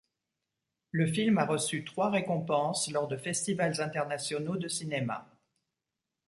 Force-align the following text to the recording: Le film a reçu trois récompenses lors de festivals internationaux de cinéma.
Le 0.89 1.05
film 1.05 1.37
a 1.37 1.45
reçu 1.45 1.83
trois 1.85 2.09
récompenses 2.09 2.89
lors 2.89 3.07
de 3.07 3.15
festivals 3.17 3.81
internationaux 3.81 4.55
de 4.57 4.67
cinéma. 4.67 5.29